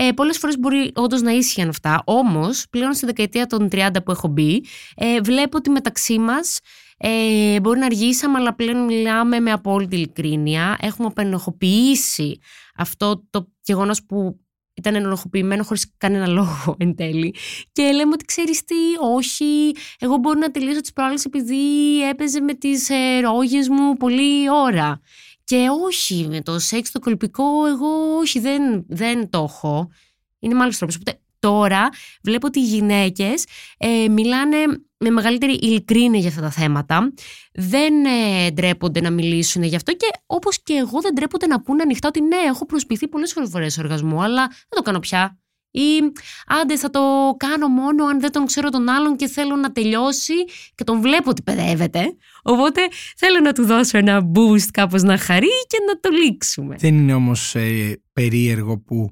[0.00, 2.02] ε, Πολλές φορές μπορεί όντως να ίσχυαν αυτά.
[2.04, 4.64] Όμως, πλέον στη δεκαετία των 30 που έχω μπει,
[4.96, 6.58] ε, βλέπω ότι μεταξύ μας
[6.98, 10.76] ε, μπορεί να αργήσαμε, αλλά πλέον μιλάμε με απόλυτη ειλικρίνεια.
[10.80, 12.38] Έχουμε απενοχοποιήσει
[12.76, 14.40] αυτό το γεγονός που
[14.74, 17.34] ήταν ενοχοποιημένο χωρίς κανένα λόγο εν τέλει.
[17.72, 18.74] Και λέμε ότι ξέρεις τι,
[19.14, 21.56] όχι, εγώ μπορώ να τελειώσω τις προάλλες επειδή
[22.08, 25.00] έπαιζε με τις ε, ρόγες μου πολλή ώρα.
[25.48, 29.90] Και όχι, με το σεξ το κολπικό, εγώ όχι, δεν, δεν το έχω.
[30.38, 30.96] Είναι με άλλους τρόπους.
[30.96, 31.88] Οπότε τώρα
[32.22, 33.44] βλέπω ότι οι γυναίκες
[33.78, 34.56] ε, μιλάνε
[34.98, 37.12] με μεγαλύτερη ειλικρίνεια για αυτά τα θέματα.
[37.52, 41.82] Δεν ε, ντρέπονται να μιλήσουν γι' αυτό και όπως και εγώ δεν ντρέπονται να πούνε
[41.82, 45.38] ανοιχτά ότι ναι, έχω προσποιηθεί πολλές φορές σε οργασμό, αλλά δεν το κάνω πια.
[45.70, 45.98] Ή
[46.46, 47.00] άντε θα το
[47.36, 50.34] κάνω μόνο αν δεν τον ξέρω τον άλλον και θέλω να τελειώσει
[50.74, 52.16] και τον βλέπω ότι παιδεύεται.
[52.42, 52.80] Οπότε
[53.16, 56.76] θέλω να του δώσω ένα boost κάπως να χαρεί και να το λήξουμε.
[56.78, 59.10] Δεν είναι όμως ε, περίεργο που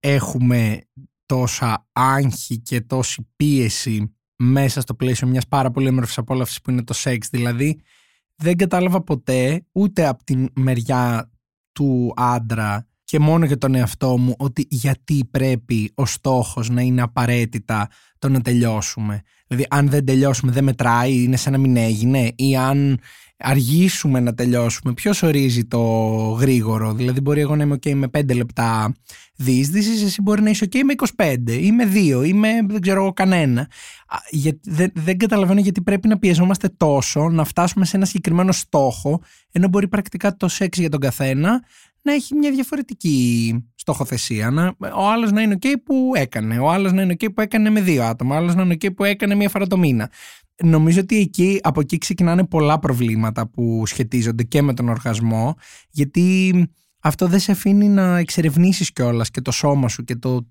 [0.00, 0.80] έχουμε
[1.26, 6.84] τόσα άγχη και τόση πίεση μέσα στο πλαίσιο μιας πάρα πολύ όμορφης απόλαυσης που είναι
[6.84, 7.28] το σεξ.
[7.28, 7.82] Δηλαδή
[8.36, 11.30] δεν κατάλαβα ποτέ ούτε από την μεριά
[11.72, 17.02] του άντρα και μόνο για τον εαυτό μου ότι γιατί πρέπει ο στόχος να είναι
[17.02, 19.22] απαραίτητα το να τελειώσουμε.
[19.46, 23.00] Δηλαδή αν δεν τελειώσουμε δεν μετράει, είναι σαν να μην έγινε ή αν
[23.38, 25.80] αργήσουμε να τελειώσουμε, ποιος ορίζει το
[26.40, 28.94] γρήγορο; Δηλαδή, μπορεί εγώ να είμαι OK με 5 λεπτά
[29.36, 33.02] διείσδυσης, εσύ μπορεί να είσαι OK με 25 ή με 2 ή με δεν ξέρω
[33.02, 33.60] εγώ κανένα.
[34.06, 38.52] Α, Για, δεν, δεν καταλαβαίνω γιατί πρέπει να πιεζόμαστε τόσο να φτάσουμε σε ένα συγκεκριμένο
[38.52, 41.62] στόχο, ενώ μπορεί πρακτικά το σεξ για τον καθένα
[42.02, 44.50] να έχει μια διαφορετική στοχοθεσία.
[44.50, 47.70] Να, ο άλλος να είναι OK που έκανε, ο άλλος να είναι OK που έκανε
[47.70, 50.10] με δύο άτομα, ο άλλος να είναι OK που έκανε μία φορά το μήνα.
[50.62, 55.54] Νομίζω ότι εκεί, από εκεί ξεκινάνε πολλά προβλήματα που σχετίζονται και με τον οργασμό,
[55.90, 56.54] γιατί
[57.02, 60.48] αυτό δεν σε αφήνει να εξερευνήσεις κιόλας και το σώμα σου και το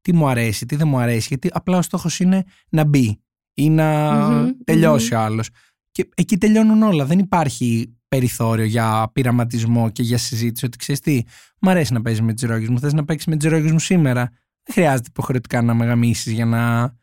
[0.00, 3.20] τι μου αρέσει, τι δεν μου αρέσει, γιατί απλά ο στόχος είναι να μπει
[3.54, 5.48] ή να Μμμ, τελειώσει ο άλλος.
[5.90, 7.04] Και εκεί τελειώνουν όλα.
[7.04, 11.22] Δεν υπάρχει περιθώριο για πειραματισμό και για συζήτηση ότι ξέρεις τι,
[11.60, 12.78] μ' αρέσει να παίζεις με τις ρόγες μου.
[12.78, 14.30] Θες να παίξεις με τις ρόγες μου σήμερα.
[14.62, 16.94] Δεν χρειάζεται υποχρεωτικά να μεγαμίσεις για να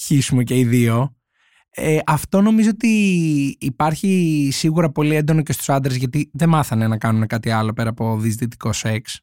[0.00, 1.14] χύσουμε και οι δύο.
[1.70, 2.88] Ε, αυτό νομίζω ότι
[3.60, 7.90] υπάρχει σίγουρα πολύ έντονο και στους άντρες γιατί δεν μάθανε να κάνουν κάτι άλλο πέρα
[7.90, 9.20] από διεισδυτικό σεξ,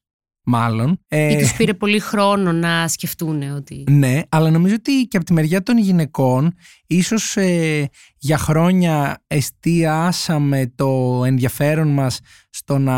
[0.48, 1.00] μάλλον.
[1.08, 3.84] Ε, Ή τους πήρε πολύ χρόνο να σκεφτούν ότι...
[3.90, 6.54] ναι, αλλά νομίζω ότι και από τη μεριά των γυναικών
[6.88, 12.96] ίσως ε, για χρόνια εστίασαμε το ενδιαφέρον μας στο να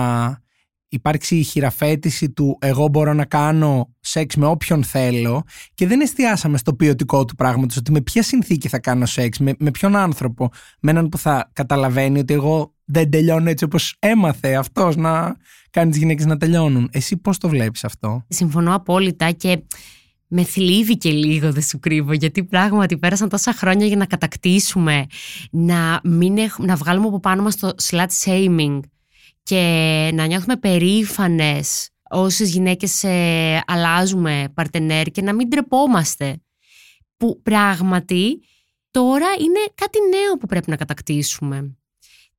[0.90, 6.58] υπάρξει η χειραφέτηση του εγώ μπορώ να κάνω σεξ με όποιον θέλω και δεν εστιάσαμε
[6.58, 10.50] στο ποιοτικό του πράγματος ότι με ποια συνθήκη θα κάνω σεξ, με, με ποιον άνθρωπο,
[10.80, 15.36] με έναν που θα καταλαβαίνει ότι εγώ δεν τελειώνω έτσι όπως έμαθε αυτός να
[15.70, 16.90] κάνει τις γυναίκες να τελειώνουν.
[16.92, 19.64] Εσύ πώς το βλέπεις αυτό; Συμφωνώ απόλυτα και
[20.28, 25.06] με θλίβει και λίγο, δεν σου κρύβω, γιατί πράγματι πέρασαν τόσα χρόνια για να κατακτήσουμε,
[25.52, 28.80] να, μην έχ, να βγάλουμε από πάνω μας το slut shaming
[29.44, 36.42] και να νιώθουμε περήφανες όσες γυναίκες ε, αλλάζουμε παρτενέρ και να μην τρεπόμαστε.
[37.18, 38.42] Που πράγματι
[38.92, 41.78] τώρα είναι κάτι νέο που πρέπει να κατακτήσουμε.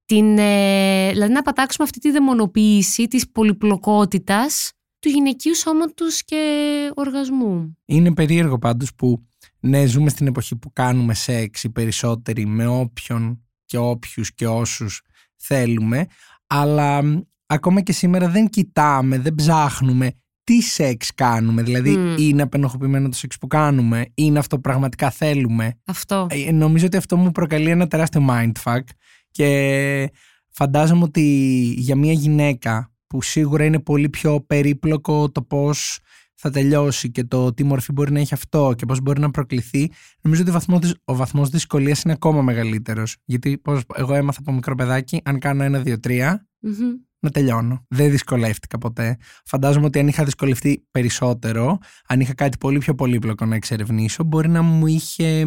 [0.05, 7.79] Την, ε, δηλαδή να πατάξουμε αυτή τη δαιμονοποίηση της πολυπλοκότητας του γυναικείου σώματος και οργασμού.
[7.85, 9.29] Είναι περίεργο πάντως που
[9.61, 15.03] ναι, ζούμε στην εποχή που κάνουμε σεξ οι περισσότεροι με όποιον και όποιους και όσους
[15.37, 16.07] θέλουμε,
[16.51, 17.03] αλλά
[17.47, 20.11] ακόμα και σήμερα δεν κοιτάμε, δεν ψάχνουμε
[20.45, 21.63] τι σεξ κάνουμε.
[21.63, 25.79] Δηλαδή, είναι απενοχοποιημένο το σεξ που κάνουμε, είναι αυτό που πραγματικά θέλουμε.
[25.85, 26.27] Αυτό.
[26.31, 28.83] Ε, νομίζω ότι αυτό μου προκαλεί ένα τεράστιο mindfuck
[29.31, 30.11] και
[30.49, 31.23] φαντάζομαι ότι
[31.77, 35.99] για μια γυναίκα που σίγουρα είναι πολύ πιο περίπλοκο το πώς
[36.43, 39.91] θα τελειώσει και το τι μορφή μπορεί να έχει αυτό και πώς μπορεί να προκληθεί,
[40.21, 43.17] νομίζω ότι ο βαθμός, ο βαθμός δυσκολίας είναι ακόμα μεγαλύτερος.
[43.25, 45.99] Γιατί πώς, εγώ έμαθα από μικρό παιδάκι, αν κάνω ένα, δύο,
[47.21, 47.85] να τελειώνω.
[47.89, 49.17] Δεν δυσκολεύτηκα ποτέ.
[49.45, 54.49] Φαντάζομαι ότι αν είχα δυσκολευτεί περισσότερο, αν είχα κάτι πολύ πιο πολύπλοκο να εξερευνήσω, μπορεί
[54.49, 55.45] να μου είχε.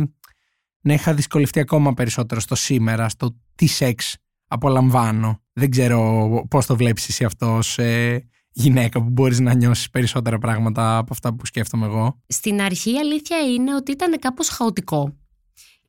[0.82, 5.41] να είχα δυσκολευτεί ακόμα περισσότερο στο σήμερα, στο τι σεξ απολαμβάνω.
[5.53, 8.17] Δεν ξέρω πώς το βλέπεις εσύ αυτό ε,
[8.53, 12.21] γυναίκα που μπορείς να νιώσεις περισσότερα πράγματα από αυτά που σκέφτομαι εγώ.
[12.27, 15.17] Στην αρχή η αλήθεια είναι ότι ήταν κάπως χαοτικό.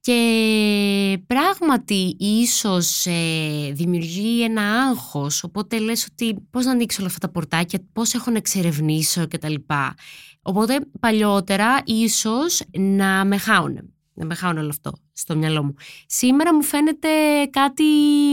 [0.01, 7.27] Και πράγματι ίσως ε, δημιουργεί ένα άγχος, οπότε λες ότι πώς να ανοίξω όλα αυτά
[7.27, 9.55] τα πορτάκια, πώς έχω να εξερευνήσω κτλ.
[10.43, 15.75] Οπότε παλιότερα ίσως να με χάουνε να με χάουν όλο αυτό στο μυαλό μου.
[16.07, 17.09] Σήμερα μου φαίνεται
[17.51, 17.85] κάτι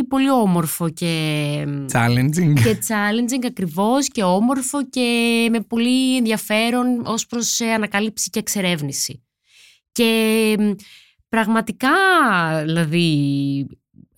[0.07, 1.63] πολύ όμορφο και...
[1.91, 2.53] Challenging.
[2.63, 9.23] Και challenging ακριβώς και όμορφο και με πολύ ενδιαφέρον ως προς ε, ανακάλυψη και εξερεύνηση.
[9.91, 10.55] Και
[11.29, 11.89] πραγματικά,
[12.63, 13.67] δηλαδή,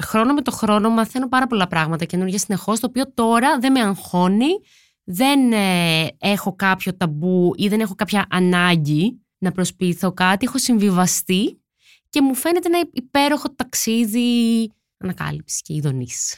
[0.04, 3.80] χρόνο με το χρόνο μαθαίνω πάρα πολλά πράγματα καινούργια συνεχώς, το οποίο τώρα δεν με
[3.80, 4.52] αγχώνει,
[5.04, 11.62] δεν ε, έχω κάποιο ταμπού ή δεν έχω κάποια ανάγκη να προσποιηθώ κάτι, έχω συμβιβαστεί
[12.13, 16.36] και μου φαίνεται ένα υπέροχο ταξίδι ανακάλυψης και ειδονής.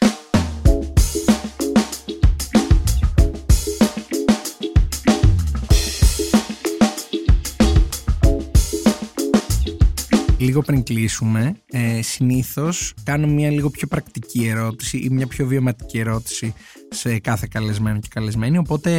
[10.38, 15.97] Λίγο πριν κλείσουμε, ε, συνήθως κάνω μια λίγο πιο πρακτική ερώτηση ή μια πιο βιωματική
[15.99, 16.53] ερώτηση
[16.95, 18.58] σε κάθε καλεσμένο και καλεσμένη.
[18.58, 18.91] Οπότε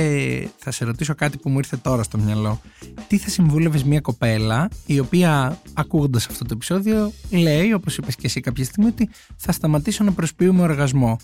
[0.58, 2.60] θα σε ρωτήσω κάτι που μου ήρθε τώρα στο μυαλό.
[3.08, 8.26] Τι θα συμβούλευες μια κοπέλα η οποία ακούγοντας αυτό το επεισόδιο λέει, όπως είπες και
[8.26, 11.16] εσύ κάποια στιγμή, ότι θα σταματήσω να προσποιούμε οργασμό.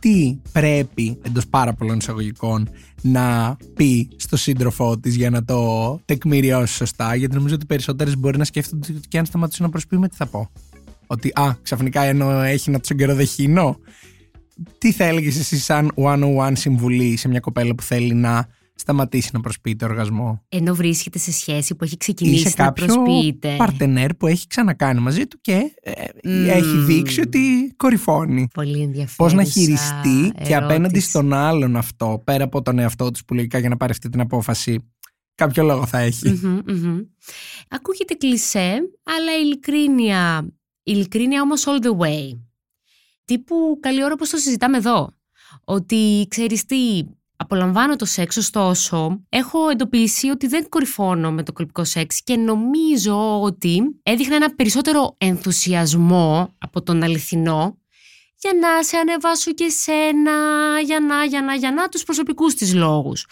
[0.00, 2.68] Τι πρέπει εντός πάρα πολλών εισαγωγικών
[3.02, 8.38] να πει στο σύντροφό της για να το τεκμηριώσει σωστά, γιατί νομίζω ότι περισσότερες μπορεί
[8.38, 10.50] να σκέφτονται ότι και αν σταματήσω να προσποιούμε, τι θα πω.
[11.06, 13.78] Ότι α, ξαφνικά ενώ έχει να τους εγκαιροδεχίνω
[14.78, 19.40] τι θα έλεγες εσύ σαν 101 συμβουλή σε μια κοπέλα που θέλει να σταματήσει να
[19.40, 23.54] προσποιείται οργασμό; Ενώ βρίσκεται σε σχέση που έχει ξεκινήσει Είσαι να προσποιείται.
[23.56, 26.28] παρτενέρ που έχει ξανακάνει μαζί του και mm.
[26.48, 28.48] έχει δείξει ότι κορυφώνει.
[28.54, 29.14] Πολύ ενδιαφέρον.
[29.16, 30.46] Πώς να χειριστεί ερώτηση.
[30.46, 33.92] και απέναντι στον άλλον αυτό, πέρα από τον εαυτό της που λογικά για να πάρει
[33.92, 34.92] αυτή την απόφαση,
[35.34, 36.40] κάποιο λόγο θα εχει
[37.68, 40.48] Ακούγεται κλισέ, αλλά ειλικρίνεια,
[40.82, 42.38] ειλικρίνεια όμως all the way
[43.24, 45.16] τύπου καλή ώρα όπως το συζητάμε εδώ.
[45.64, 47.02] Ότι ξέρεις τι,
[47.36, 53.42] απολαμβάνω το σεξ, ωστόσο έχω εντοπίσει ότι δεν κορυφώνω με το κολπικό σεξ και νομίζω
[53.42, 57.76] ότι έδειχνα ένα περισσότερο ενθουσιασμό από τον αληθινό
[58.36, 60.32] για να σε ανεβάσω και σένα,
[60.84, 63.26] για να, για να, για να, τους προσωπικούς της λόγους.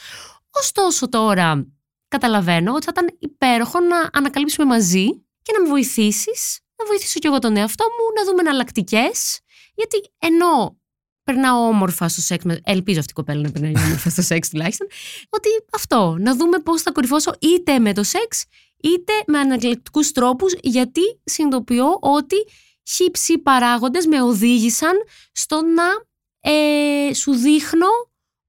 [0.50, 1.66] Ωστόσο τώρα
[2.09, 5.07] καταλαβαίνω ότι θα ήταν υπέροχο να ανακαλύψουμε μαζί
[5.42, 9.40] και να με βοηθήσεις, να βοηθήσω και εγώ τον εαυτό μου, να δούμε εναλλακτικές
[9.80, 10.78] γιατί ενώ
[11.24, 14.86] περνάω όμορφα στο σεξ, ελπίζω αυτή η κοπέλα να περνάει όμορφα στο σεξ τουλάχιστον,
[15.28, 18.44] ότι αυτό, να δούμε πώς θα κορυφώσω είτε με το σεξ,
[18.76, 22.36] είτε με ανακληκτικούς τρόπους, γιατί συνειδητοποιώ ότι
[22.88, 24.92] χύψη παράγοντες με οδήγησαν
[25.32, 26.08] στο να
[26.52, 27.86] ε, σου δείχνω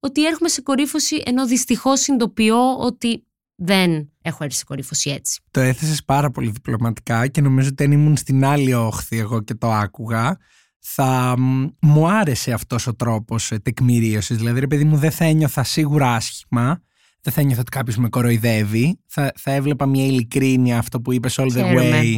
[0.00, 5.40] ότι έρχομαι σε κορύφωση, ενώ δυστυχώς συνειδητοποιώ ότι δεν έχω έρθει σε κορύφωση έτσι.
[5.50, 9.54] Το έθεσες πάρα πολύ διπλωματικά και νομίζω ότι αν ήμουν στην άλλη όχθη εγώ και
[9.54, 10.38] το άκουγα,
[10.84, 11.34] θα
[11.80, 14.36] μου άρεσε αυτός ο τρόπος τεκμηρίωσης.
[14.36, 16.82] Δηλαδή, ρε παιδί μου, δεν θα ένιωθα σίγουρα άσχημα,
[17.20, 18.98] δεν θα ένιωθα ότι κάποιος με κοροϊδεύει.
[19.06, 22.16] Θα, θα έβλεπα μια ειλικρίνεια αυτό που είπες all the way.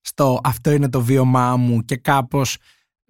[0.00, 2.56] Στο αυτό είναι το βίωμά μου και κάπως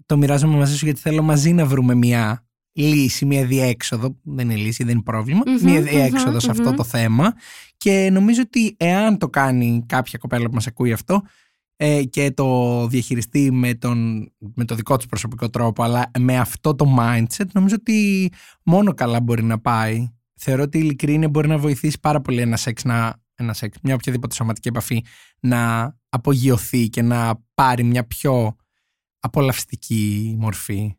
[0.06, 4.16] το μοιράζομαι μαζί σου γιατί θέλω μαζί να βρούμε μια λύση, μια διέξοδο.
[4.22, 5.42] Δεν είναι λύση, δεν είναι πρόβλημα.
[5.62, 7.34] μια διεξοδο σε αυτό το θέμα.
[7.76, 11.22] Και νομίζω ότι εάν το κάνει κάποια κοπέλα που μας ακούει αυτό,
[11.84, 16.74] ε, και το διαχειριστεί με, τον, με το δικό του προσωπικό τρόπο, αλλά με αυτό
[16.74, 18.30] το mindset, νομίζω ότι
[18.62, 20.08] μόνο καλά μπορεί να πάει.
[20.34, 23.94] Θεωρώ ότι η ειλικρίνεια μπορεί να βοηθήσει πάρα πολύ ένα σεξ, να, ένα σεξ μια
[23.94, 25.04] οποιαδήποτε σωματική επαφή
[25.40, 28.56] να απογειωθεί και να πάρει μια πιο
[29.20, 30.96] απολαυστική μορφή.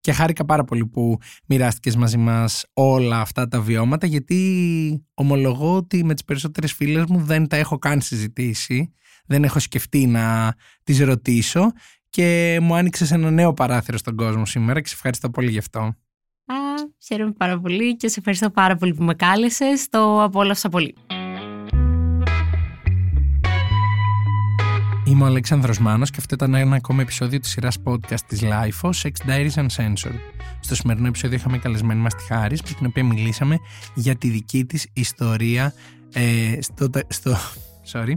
[0.00, 6.04] Και χάρηκα πάρα πολύ που μοιράστηκες μαζί μας όλα αυτά τα βιώματα, γιατί ομολογώ ότι
[6.04, 8.92] με τις περισσότερες φίλες μου δεν τα έχω καν συζητήσει.
[9.26, 11.72] Δεν έχω σκεφτεί να τις ρωτήσω
[12.10, 15.80] και μου άνοιξες ένα νέο παράθυρο στον κόσμο σήμερα και σε ευχαριστώ πολύ γι' αυτό.
[15.80, 15.94] Α,
[17.06, 19.88] χαίρομαι πάρα πολύ και σε ευχαριστώ πάρα πολύ που με κάλεσες.
[19.88, 20.94] Το απόλαυσα πολύ.
[25.06, 28.90] Είμαι ο Αλέξανδρος Μάνος και αυτό ήταν ένα ακόμα επεισόδιο της σειράς podcast της LIFO,
[29.02, 30.18] Sex Diaries Uncensored.
[30.60, 33.58] Στο σημερινό επεισόδιο είχαμε καλεσμένη μας τη Χάρης, με την οποία μιλήσαμε
[33.94, 35.72] για τη δική της ιστορία
[36.12, 37.36] ε, στο, στο,
[37.92, 38.14] sorry, ε,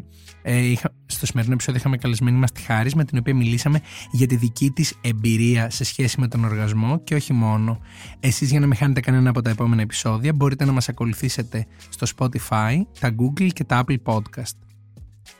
[1.06, 4.72] στο σημερινό επεισόδιο είχαμε καλεσμένη μας τη Χάρης, με την οποία μιλήσαμε για τη δική
[4.72, 7.80] της εμπειρία σε σχέση με τον οργασμό και όχι μόνο.
[8.20, 12.08] Εσείς για να μην χάνετε κανένα από τα επόμενα επεισόδια μπορείτε να μας ακολουθήσετε στο
[12.18, 14.58] Spotify, τα Google και τα Apple Podcast.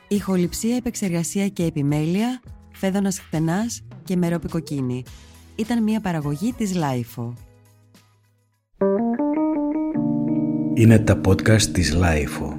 [0.08, 2.40] Ηχοληψία, επεξεργασία και επιμέλεια,
[2.72, 5.04] φέδωνας χτενάς και μερόπικοκίνη.
[5.56, 7.32] Ήταν μια παραγωγή της Lifeo.
[10.74, 12.57] Είναι τα podcast της Lifeo.